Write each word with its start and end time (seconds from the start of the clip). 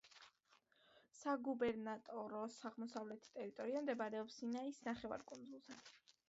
საგუბერნატოროს 1.17 2.57
აღმოსავლეთი 2.71 3.31
ტერიტორია 3.37 3.83
მდებარეობს 3.85 4.41
სინაის 4.41 4.81
ნახევარკუნძულზე. 4.89 5.81